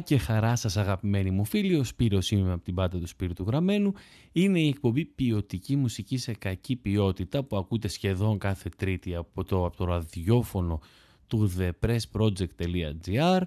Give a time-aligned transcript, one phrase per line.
[0.00, 3.44] Και χαρά σας αγαπημένοι μου φίλοι, ο Σπύρος είμαι από την πάτα του Σπύρου του
[3.46, 3.92] Γραμμένου.
[4.32, 9.66] Είναι η εκπομπή ποιοτική μουσική σε κακή ποιότητα που ακούτε σχεδόν κάθε τρίτη από το,
[9.66, 10.80] από το ραδιόφωνο
[11.26, 13.40] του thepressproject.gr.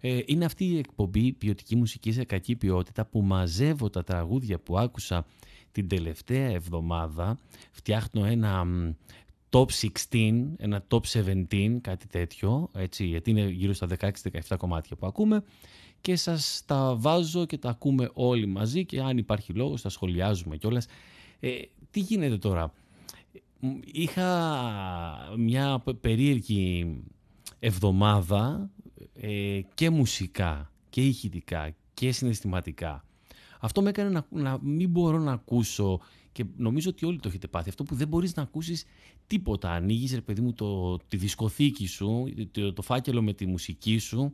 [0.00, 4.78] Ε, είναι αυτή η εκπομπή ποιοτική μουσική σε κακή ποιότητα που μαζεύω τα τραγούδια που
[4.78, 5.26] άκουσα
[5.72, 7.38] την τελευταία εβδομάδα.
[7.70, 8.66] Φτιάχνω ένα
[9.52, 9.66] top
[10.10, 11.00] 16, ένα top
[11.50, 14.08] 17, κάτι τέτοιο, έτσι, γιατί είναι γύρω στα 16-17
[14.58, 15.44] κομμάτια που ακούμε
[16.00, 20.56] και σας τα βάζω και τα ακούμε όλοι μαζί και αν υπάρχει λόγος τα σχολιάζουμε
[20.56, 20.86] κιόλας.
[21.40, 21.50] Ε,
[21.90, 22.72] τι γίνεται τώρα;
[23.92, 26.96] Είχα μια περίεργη
[27.58, 28.70] εβδομάδα
[29.14, 33.04] ε, και μουσικά και ηχητικά και συναισθηματικά.
[33.60, 36.00] Αυτό με έκανε να, να μην μπορώ να ακούσω
[36.32, 37.68] και νομίζω ότι όλοι το έχετε πάθει.
[37.68, 38.84] Αυτό που δεν μπορείς να ακούσεις
[39.26, 39.70] τίποτα.
[39.70, 44.32] Ανοίγεις, ρε παιδί μου, το, τη δισκοθήκη σου, το, το φάκελο με τη μουσική σου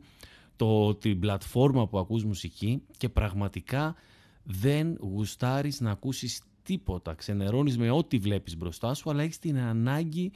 [0.59, 3.95] το, την πλατφόρμα που ακούς μουσική και πραγματικά
[4.43, 7.13] δεν γουστάρεις να ακούσεις τίποτα.
[7.13, 10.31] Ξενερώνεις με ό,τι βλέπεις μπροστά σου, αλλά έχεις την ανάγκη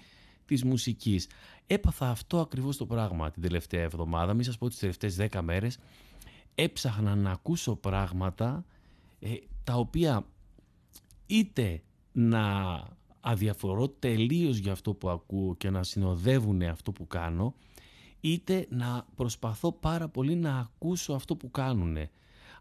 [0.45, 1.27] της μουσικής.
[1.67, 5.77] Έπαθα αυτό ακριβώς το πράγμα την τελευταία εβδομάδα, μην σας πω τις τελευταίες δέκα μέρες.
[6.55, 8.65] Έψαχνα να ακούσω πράγματα
[9.19, 9.29] ε,
[9.63, 10.25] τα οποία
[11.25, 12.43] είτε να
[13.19, 17.55] αδιαφορώ τελείως για αυτό που ακούω και να συνοδεύουν αυτό που κάνω,
[18.19, 21.97] είτε να προσπαθώ πάρα πολύ να ακούσω αυτό που κάνουν.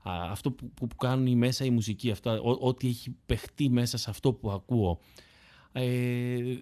[0.03, 4.33] Αυτό που, που, κάνουν οι μέσα η μουσική, αυτά, ό,τι έχει παιχτεί μέσα σε αυτό
[4.33, 4.99] που ακούω.
[5.73, 6.57] Ε,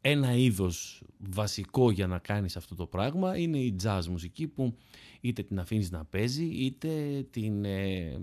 [0.00, 4.76] ένα είδος βασικό για να κάνεις αυτό το πράγμα είναι η jazz μουσική που
[5.20, 7.64] είτε την αφήνεις να παίζει είτε την...
[7.64, 8.20] Ε,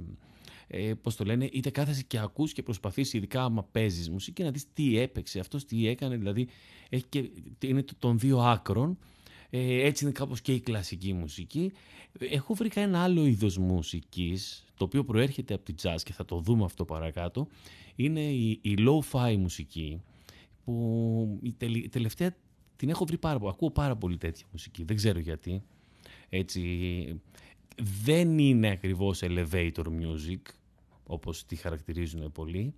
[0.71, 4.51] ε, πώς το λένε, είτε κάθεσαι και ακούς και προσπαθείς ειδικά άμα παίζεις μουσική να
[4.51, 6.47] δεις τι έπαιξε αυτός, τι έκανε, δηλαδή
[6.89, 8.97] έχει και, είναι των δύο άκρων
[9.49, 11.71] ε, έτσι είναι κάπως και η κλασική μουσική.
[12.19, 16.39] Έχω βρει ένα άλλο είδος μουσικής, το οποίο προέρχεται από την jazz και θα το
[16.39, 17.47] δούμε αυτό παρακάτω.
[17.95, 20.01] Είναι η, η low-fi μουσική,
[20.63, 22.35] που η, τελευταία
[22.75, 23.51] την έχω βρει πάρα πολύ.
[23.51, 25.63] Ακούω πάρα πολύ τέτοια μουσική, δεν ξέρω γιατί.
[26.29, 27.21] Έτσι,
[28.03, 30.41] δεν είναι ακριβώς elevator music,
[31.11, 32.73] όπως τη χαρακτηρίζουν πολλοί.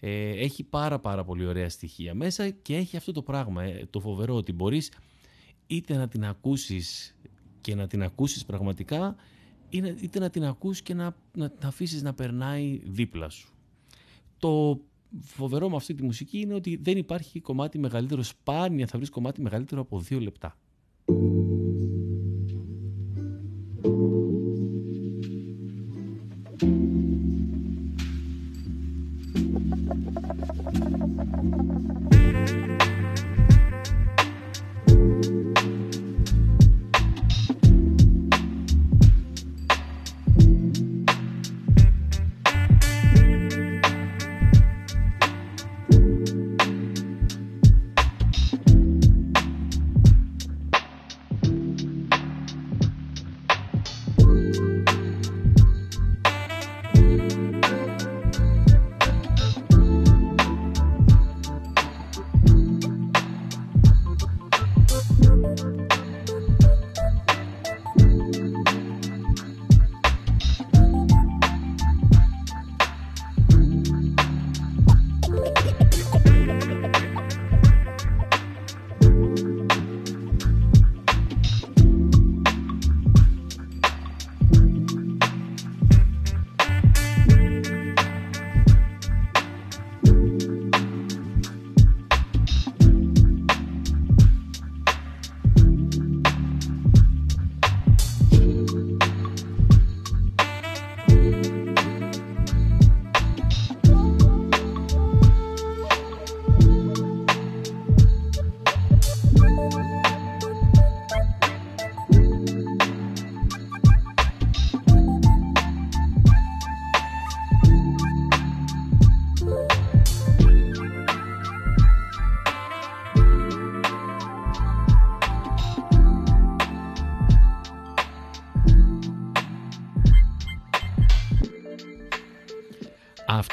[0.00, 4.00] Ε, έχει πάρα πάρα πολύ ωραία στοιχεία μέσα και έχει αυτό το πράγμα, ε, το
[4.00, 4.92] φοβερό ότι μπορείς
[5.66, 7.16] είτε να την ακούσεις
[7.60, 9.16] και να την ακούσεις πραγματικά
[9.70, 13.52] είτε να την ακούσεις και να, να την αφήσεις να περνάει δίπλα σου.
[14.38, 14.80] Το
[15.20, 19.42] φοβερό με αυτή τη μουσική είναι ότι δεν υπάρχει κομμάτι μεγαλύτερο, σπάνια θα βρεις κομμάτι
[19.42, 20.56] μεγαλύτερο από δύο λεπτά.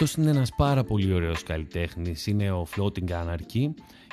[0.03, 3.69] Αυτός είναι ένας πάρα πολύ ωραίος καλλιτέχνης, είναι ο Floating Anarchy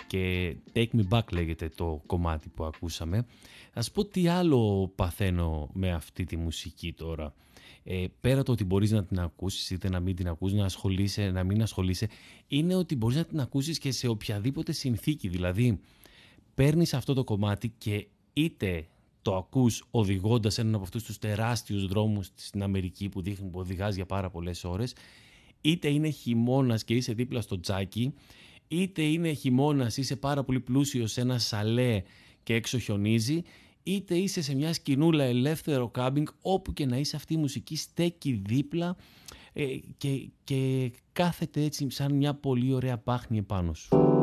[0.07, 3.27] και Take Me Back λέγεται το κομμάτι που ακούσαμε.
[3.73, 7.35] Ας πω τι άλλο παθαίνω με αυτή τη μουσική τώρα.
[7.85, 11.31] Ε, πέρα το ότι μπορείς να την ακούσεις είτε να μην την ακούσεις, να ασχολείσαι,
[11.31, 12.09] να μην ασχολείσαι,
[12.47, 15.29] είναι ότι μπορείς να την ακούσεις και σε οποιαδήποτε συνθήκη.
[15.29, 15.81] Δηλαδή,
[16.55, 18.87] παίρνεις αυτό το κομμάτι και είτε
[19.23, 23.95] το ακούς οδηγώντας έναν από αυτούς τους τεράστιους δρόμους στην Αμερική που δείχνει που οδηγάς
[23.95, 24.95] για πάρα πολλές ώρες,
[25.61, 28.15] είτε είναι χειμώνας και είσαι δίπλα στο τζάκι,
[28.69, 32.03] είτε είναι χειμώνας, είσαι πάρα πολύ πλούσιο σε ένα σαλέ
[32.43, 33.43] και έξω χιονίζει,
[33.83, 38.43] είτε είσαι σε μια σκηνούλα ελεύθερο κάμπινγκ, όπου και να είσαι αυτή η μουσική στέκει
[38.47, 38.97] δίπλα
[39.53, 39.65] ε,
[39.97, 44.20] και, και κάθεται έτσι σαν μια πολύ ωραία πάχνη επάνω σου.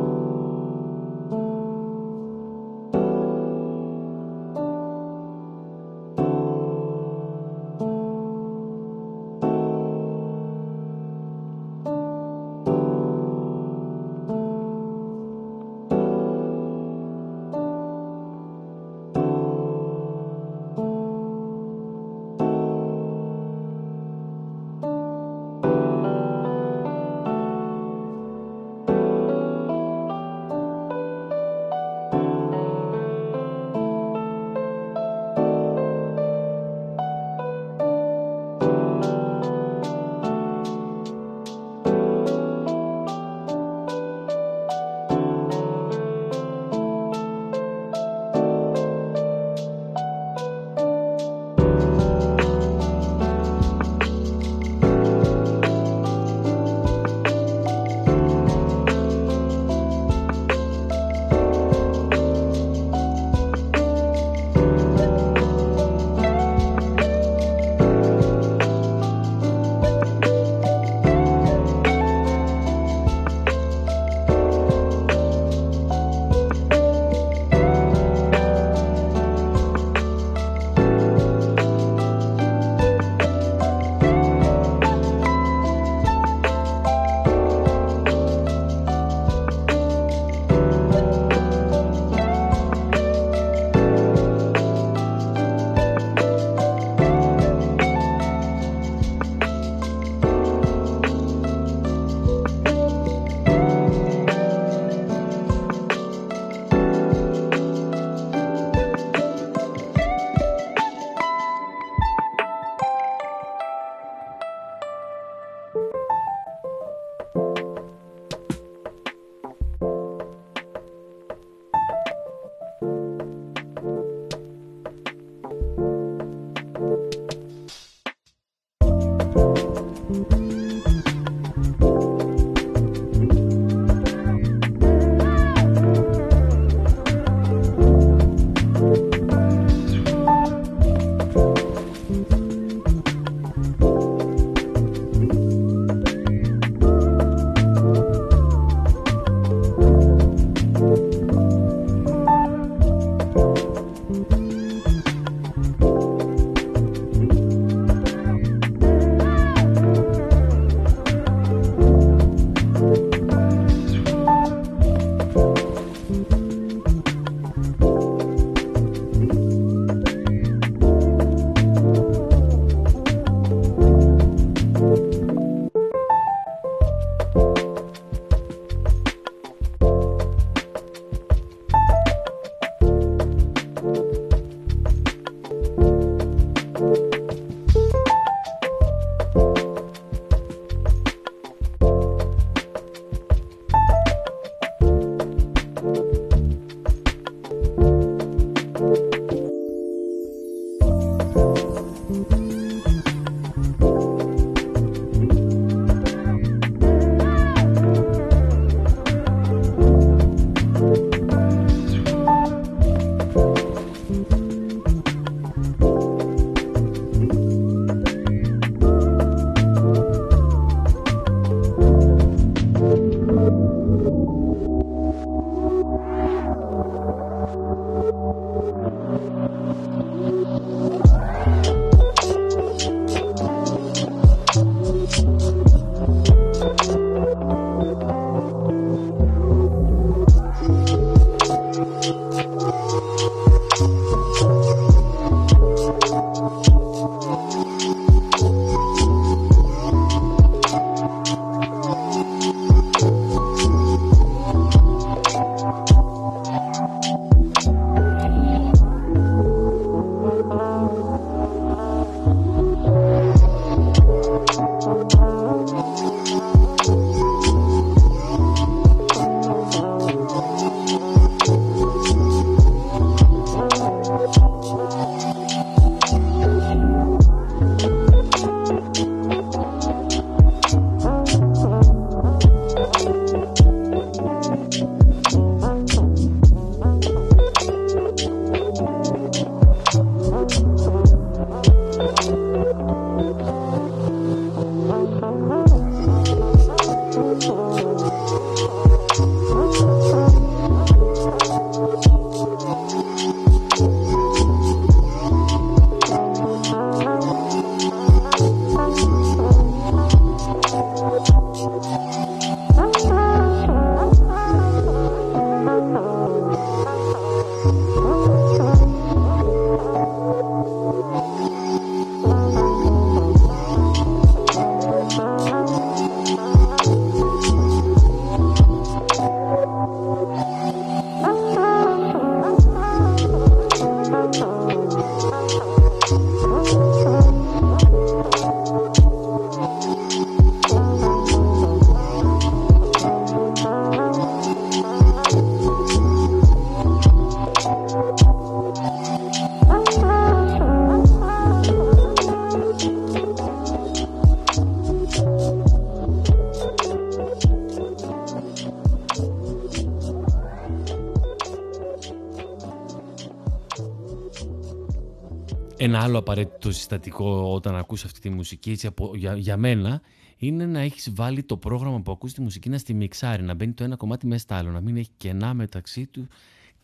[366.68, 370.02] Άλλο απαραίτητο συστατικό όταν ακούς αυτή τη μουσική, έτσι, για, για μένα,
[370.38, 373.74] είναι να έχεις βάλει το πρόγραμμα που ακούς τη μουσική να στη μιξάρει, να μπαίνει
[373.74, 376.28] το ένα κομμάτι μέσα στο άλλο, να μην έχει κενά μεταξύ του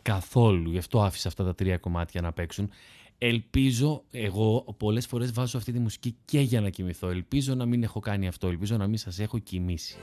[0.02, 0.72] καθόλου.
[0.72, 2.70] Γι' αυτό άφησα αυτά τα τρία κομμάτια να παίξουν.
[3.18, 7.10] Ελπίζω, εγώ πολλές φορές βάζω αυτή τη μουσική και για να κοιμηθώ.
[7.10, 9.96] Ελπίζω να μην έχω κάνει αυτό, ελπίζω να μην σας έχω κοιμήσει.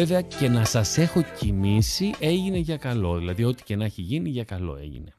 [0.00, 3.18] Βέβαια και να σας έχω κοιμήσει έγινε για καλό.
[3.18, 5.12] Δηλαδή ό,τι και να έχει γίνει για καλό έγινε.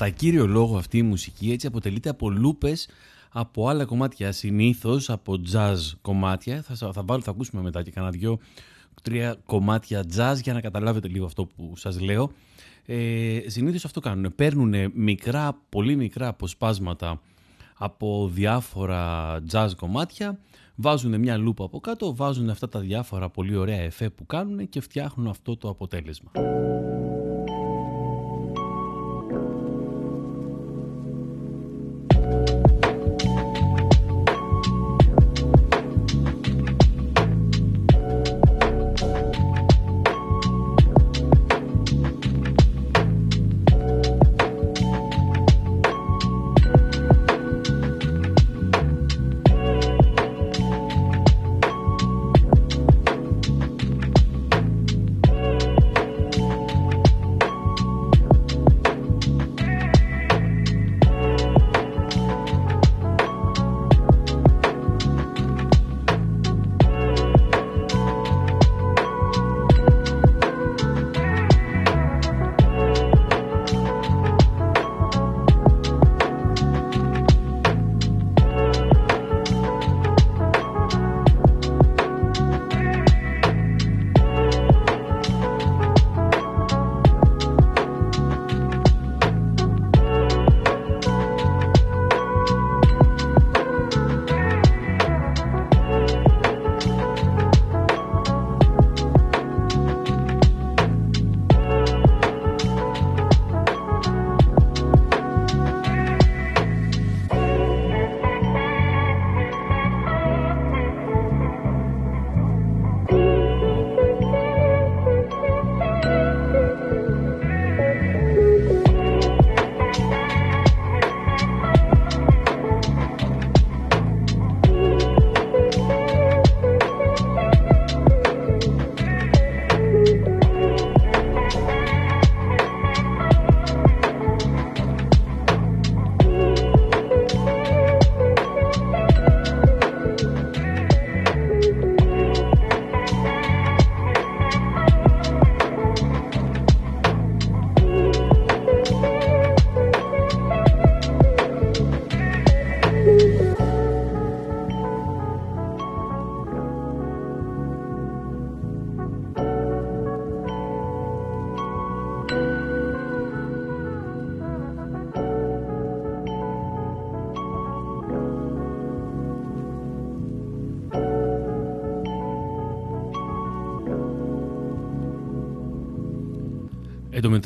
[0.00, 2.88] Κατά κύριο λόγο αυτή η μουσική έτσι αποτελείται από λούπες
[3.30, 4.32] από άλλα κομμάτια.
[4.32, 6.62] Συνήθως από jazz κομμάτια.
[6.62, 8.38] Θα, θα, βάλω, θα ακούσουμε μετά και κανένα δυο
[9.02, 12.30] τρία κομμάτια jazz για να καταλάβετε λίγο αυτό που σας λέω.
[12.86, 17.20] Ε, συνήθως αυτό κάνουν παίρνουν μικρά, πολύ μικρά αποσπάσματα
[17.74, 20.38] από διάφορα jazz κομμάτια.
[20.74, 24.80] Βάζουν μια λούπα από κάτω, βάζουν αυτά τα διάφορα πολύ ωραία εφέ που κάνουν και
[24.80, 26.30] φτιάχνουν αυτό το αποτέλεσμα.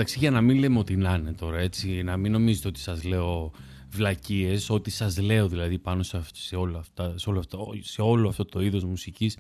[0.04, 3.04] Μεταξύ για να μην λέμε ότι να είναι τώρα έτσι, να μην νομίζετε ότι σας
[3.04, 3.50] λέω
[3.90, 8.28] βλακίες, ότι σας λέω δηλαδή πάνω σε, σε, όλα αυτά, σε, όλο αυτό, σε όλο
[8.28, 9.38] αυτό το είδος μουσικής,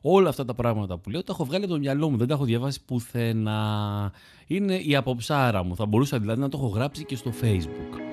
[0.00, 2.34] όλα αυτά τα πράγματα που λέω τα έχω βγάλει από το μυαλό μου, δεν τα
[2.34, 4.12] έχω διαβάσει πουθενά.
[4.46, 8.09] Είναι η αποψάρα μου, θα μπορούσα δηλαδή να το έχω γράψει και στο facebook.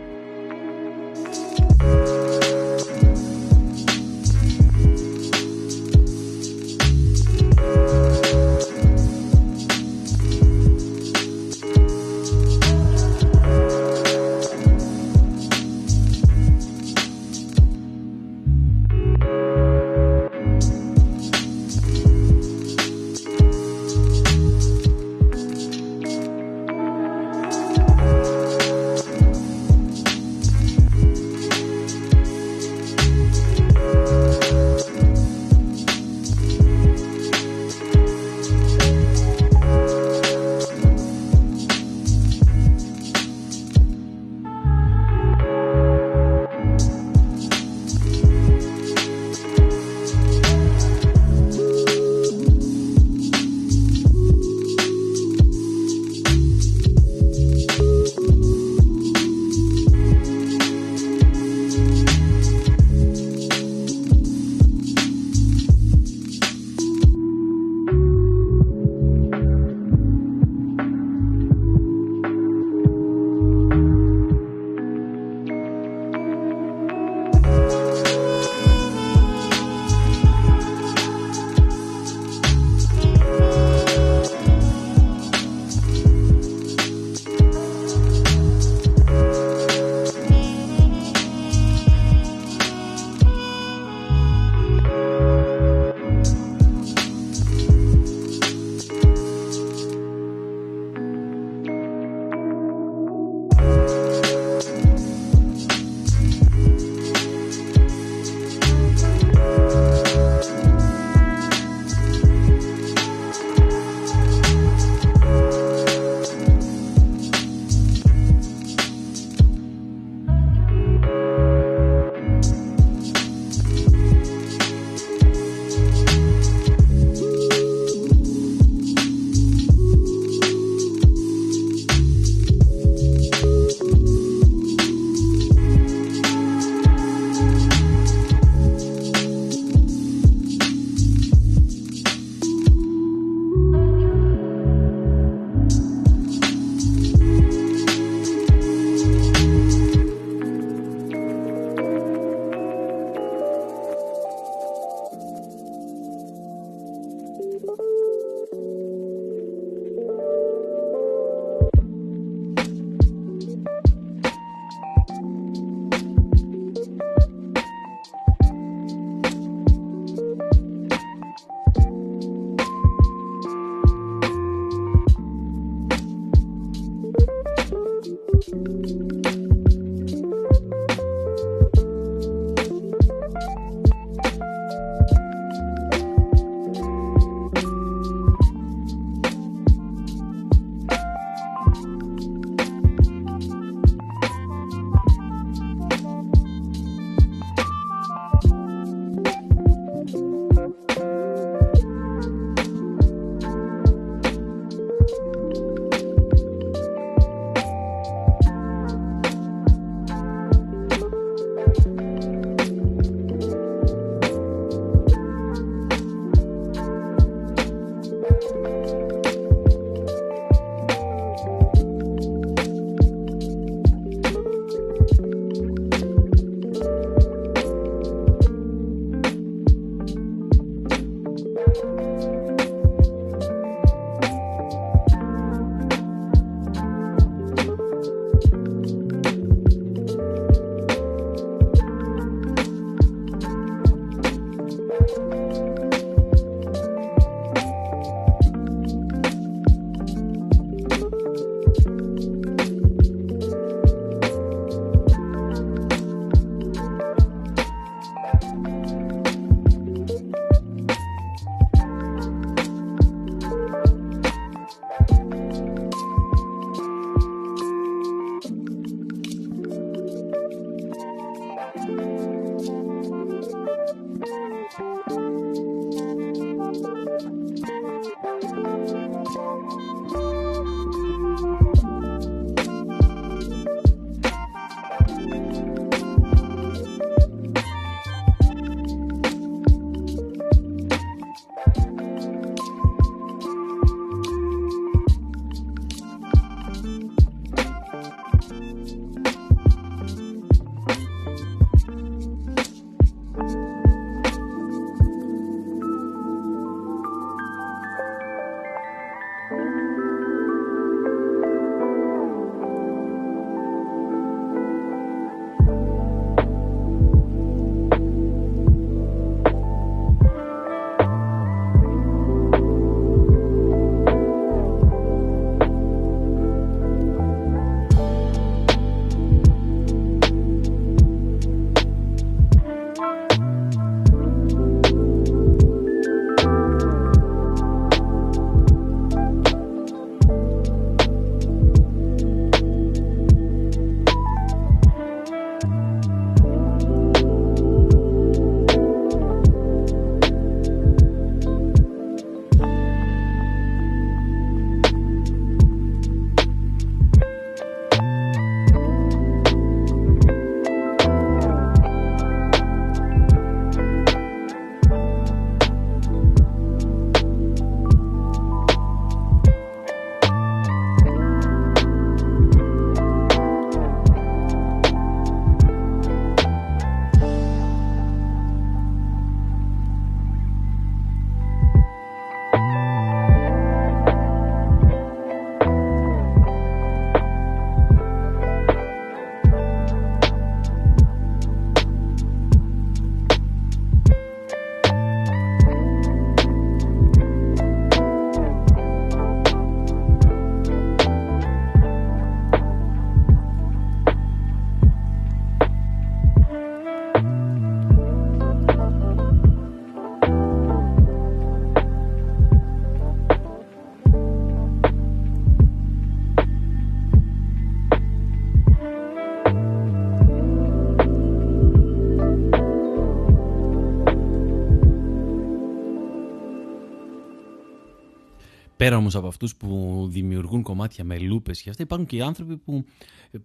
[428.77, 432.57] Πέρα όμως από αυτούς που δημιουργούν κομμάτια με λούπες και αυτά υπάρχουν και οι άνθρωποι
[432.57, 432.85] που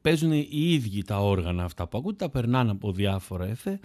[0.03, 3.81] παίζουν οι ίδιοι τα όργανα αυτά που ακούτε, τα περνάνε από διάφορα εφέ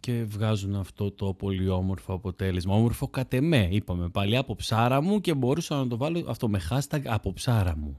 [0.00, 2.74] και βγάζουν αυτό το πολύ όμορφο αποτέλεσμα.
[2.74, 6.60] Όμορφο κατ' εμέ, είπαμε πάλι από ψάρα μου και μπορούσα να το βάλω αυτό με
[6.70, 7.98] hashtag από ψάρα μου.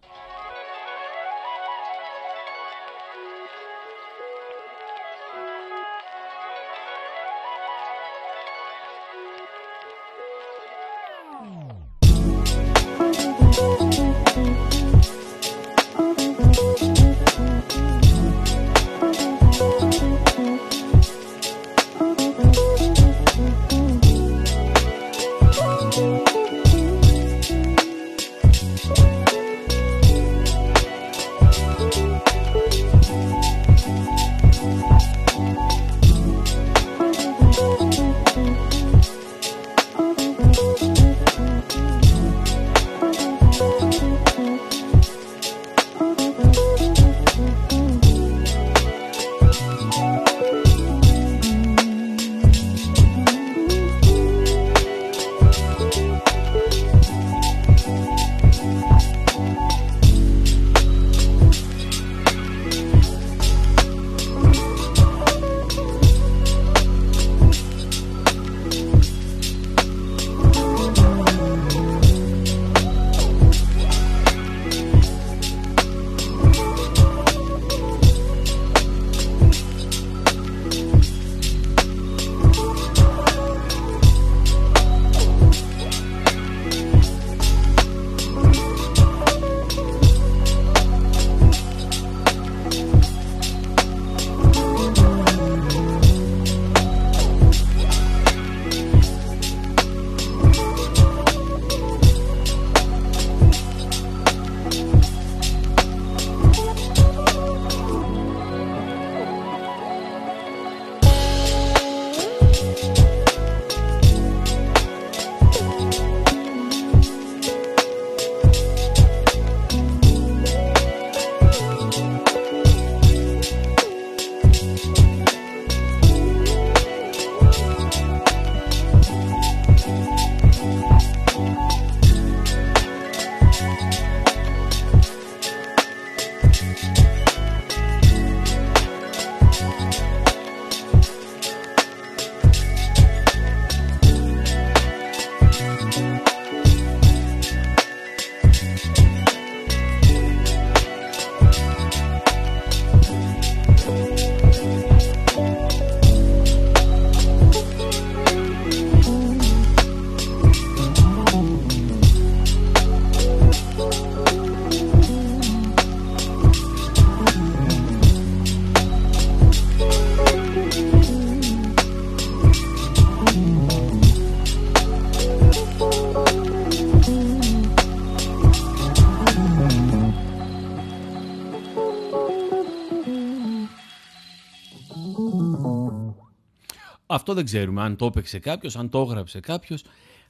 [187.21, 189.83] Αυτό δεν ξέρουμε αν το έπαιξε κάποιος, αν το έγραψε κάποιος,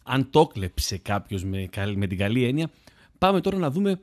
[0.03, 2.69] αν το κλέψε κάποιος με, με την καλή έννοια.
[3.17, 3.99] Πάμε τώρα να δούμε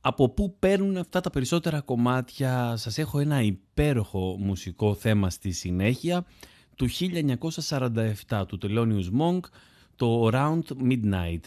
[0.00, 2.76] από πού παίρνουν αυτά τα περισσότερα κομμάτια.
[2.76, 6.24] Σας έχω ένα υπέροχο μουσικό θέμα στη συνέχεια
[6.76, 6.88] του
[8.28, 9.40] 1947 του Thelonious Monk,
[9.96, 11.40] το Round Midnight.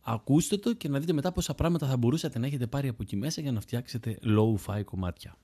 [0.00, 3.16] Ακούστε το και να δείτε μετά πόσα πράγματα θα μπορούσατε να έχετε πάρει από εκεί
[3.16, 5.36] μέσα για να φτιάξετε low-fi κομμάτια.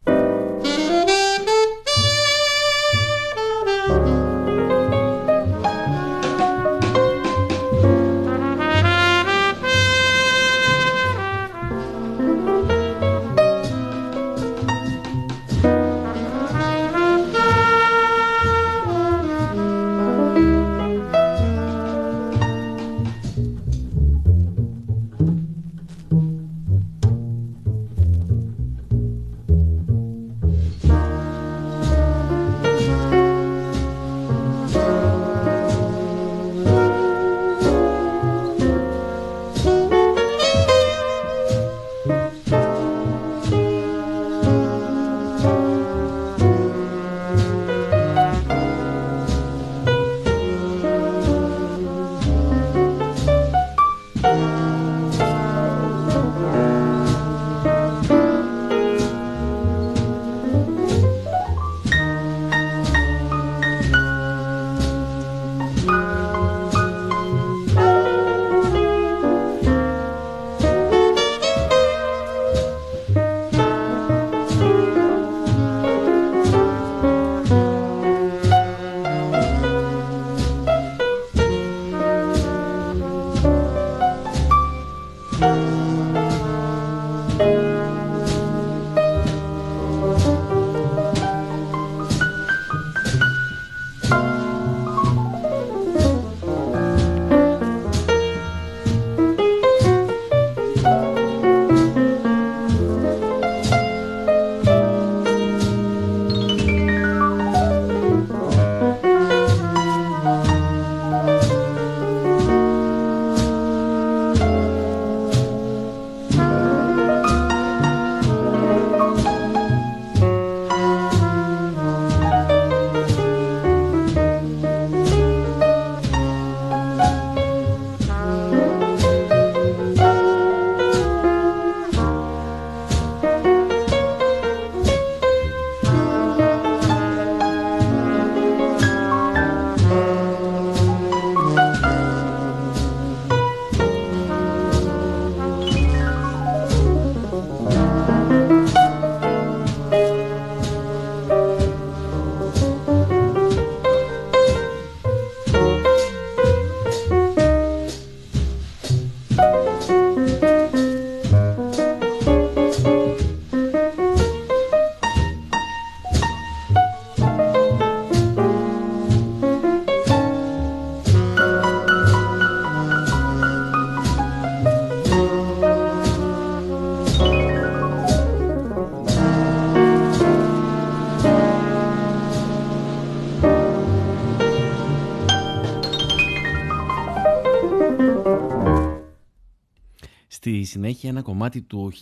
[190.99, 191.92] Συνέχεια ένα κομμάτι του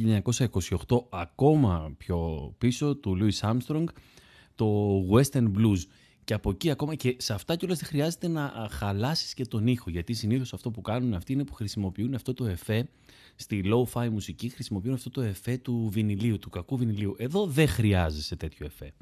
[0.87, 3.85] 1928 ακόμα πιο πίσω του Louis Armstrong
[4.55, 5.83] το Western Blues
[6.25, 9.91] και από εκεί ακόμα και σε αυτά κιόλας δεν χρειάζεται να χαλάσεις και τον ήχο
[9.91, 12.89] γιατί συνήθως αυτό που κάνουν αυτοί είναι που χρησιμοποιούν αυτό το εφέ
[13.37, 17.15] στη low-fi μουσική χρησιμοποιούν αυτό το εφέ του βινιλίου, του κακού βινιλίου.
[17.19, 18.93] Εδώ δεν χρειάζεσαι τέτοιο εφέ.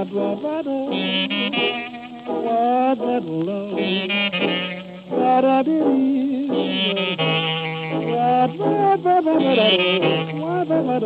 [0.00, 0.64] What, what, what,
[2.24, 3.76] what, what, love,
[5.10, 6.48] what I believe.
[8.08, 11.04] What, what, what, what, what, what, what,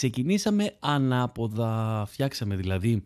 [0.00, 3.04] Ξεκινήσαμε ανάποδα, φτιάξαμε δηλαδή,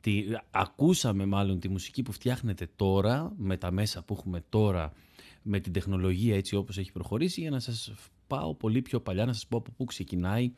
[0.00, 4.92] τη, ακούσαμε μάλλον τη μουσική που φτιάχνεται τώρα, με τα μέσα που έχουμε τώρα
[5.42, 7.92] με την τεχνολογία έτσι όπως έχει προχωρήσει για να σας
[8.26, 10.52] πάω πολύ πιο παλιά, να σας πω από πού ξεκινάει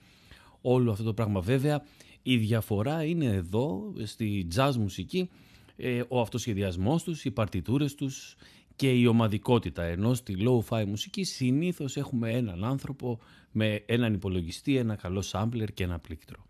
[0.61, 1.41] όλο αυτό το πράγμα.
[1.41, 1.85] Βέβαια
[2.23, 5.31] η διαφορά είναι εδώ στη jazz μουσική
[5.77, 8.37] ε, ο αυτοσχεδιασμός τους, οι παρτιτούρες τους
[8.77, 9.83] και η ομαδικότητα.
[9.83, 13.21] Ενώ στη low-fi μουσική συνήθως έχουμε έναν άνθρωπο
[13.53, 16.47] με έναν υπολογιστή, ένα καλό sampler και ένα πλήκτρο.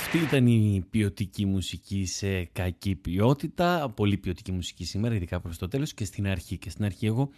[0.00, 3.92] Αυτή ήταν η ποιοτική μουσική σε κακή ποιότητα.
[3.96, 6.58] Πολύ ποιοτική μουσική σήμερα, ειδικά προς το τέλος και στην αρχή.
[6.58, 7.30] Και στην αρχή εγώ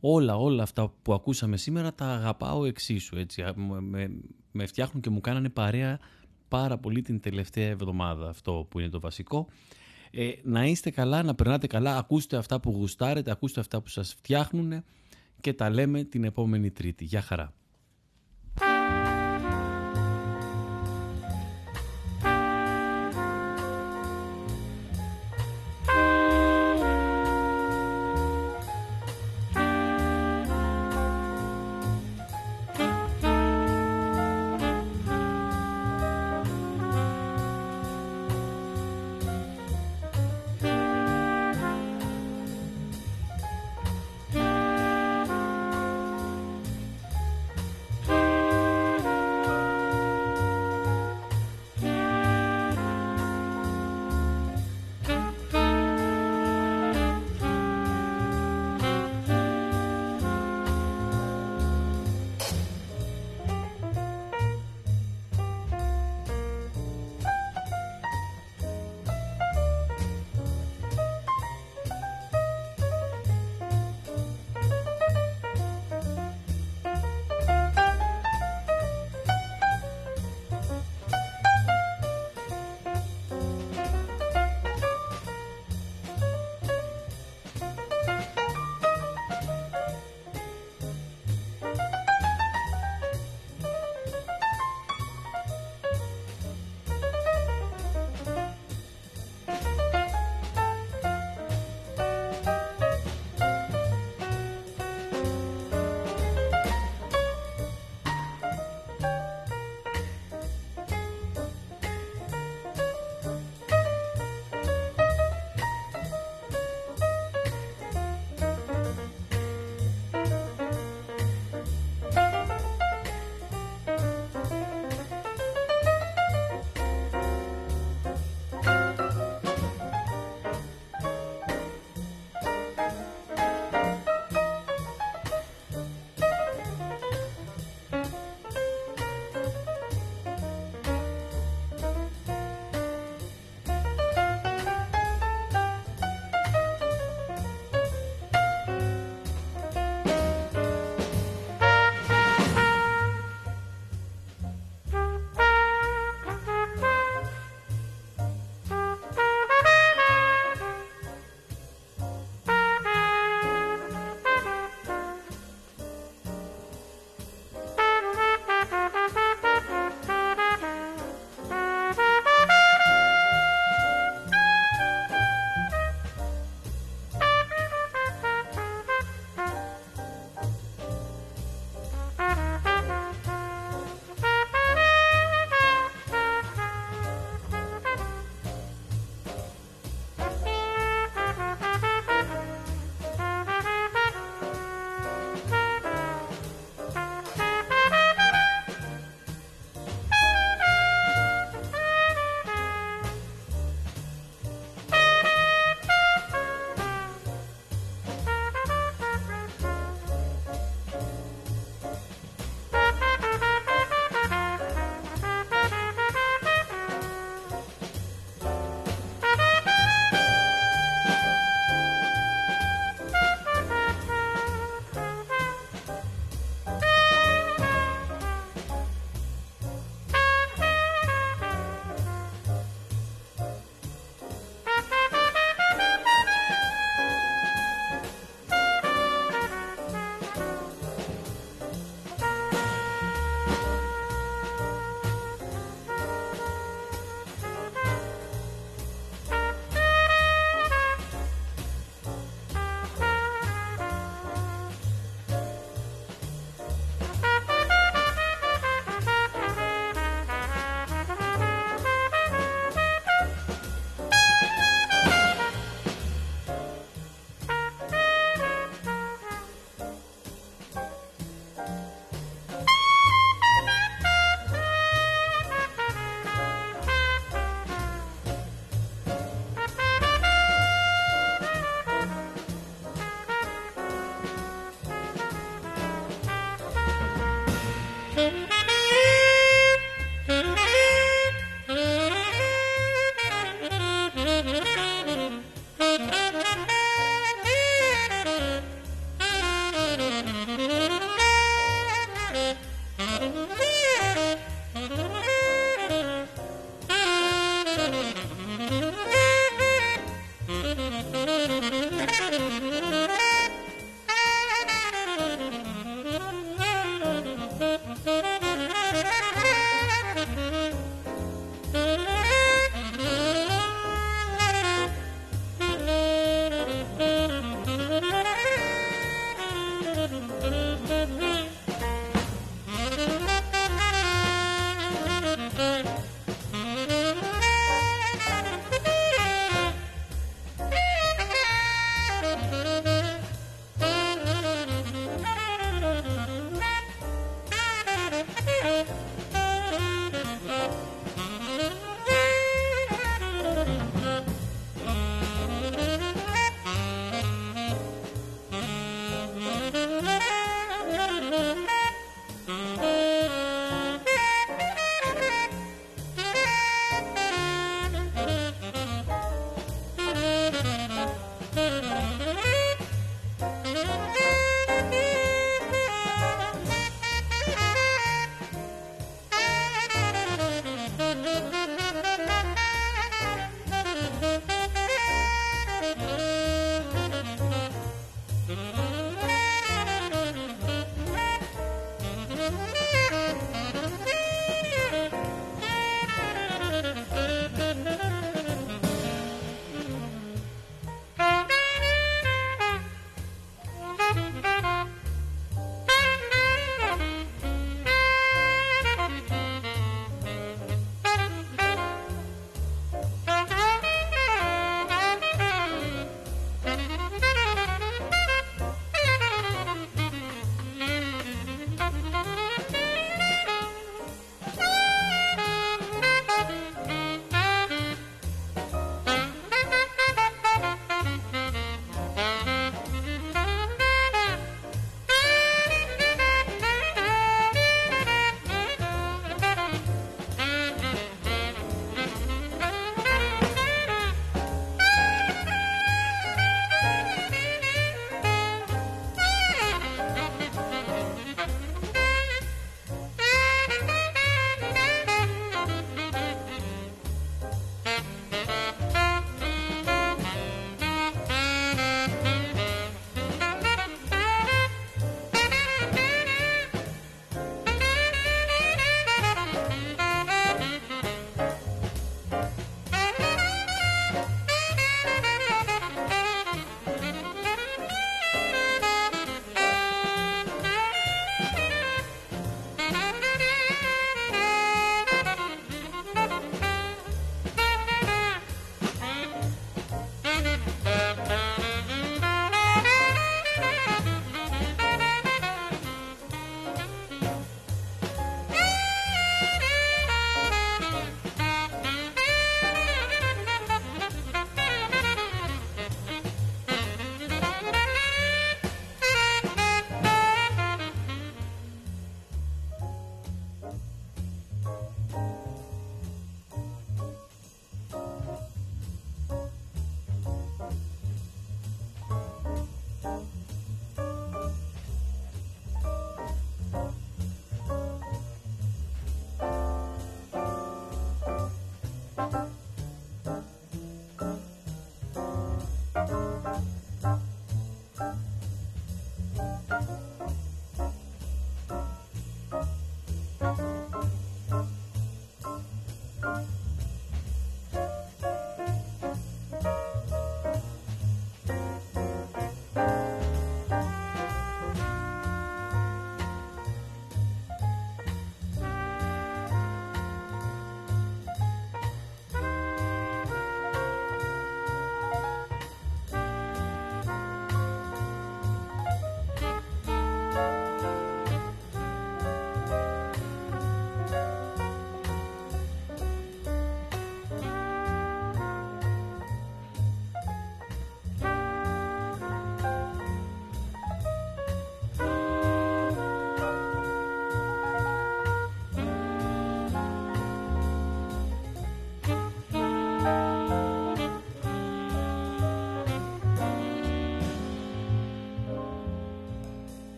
[0.00, 3.16] όλα, όλα αυτά που ακούσαμε σήμερα τα αγαπάω εξίσου.
[3.16, 3.44] Έτσι.
[3.80, 4.10] Με,
[4.52, 5.98] με φτιάχνουν και μου κάνανε παρέα
[6.48, 8.28] πάρα πολύ την τελευταία εβδομάδα.
[8.28, 9.48] Αυτό που είναι το βασικό.
[10.10, 14.14] Ε, να είστε καλά, να περνάτε καλά, ακούστε αυτά που γουστάρετε, ακούστε αυτά που σας
[14.14, 14.84] φτιάχνουν
[15.40, 17.04] και τα λέμε την επόμενη Τρίτη.
[17.04, 17.52] Γεια χαρά.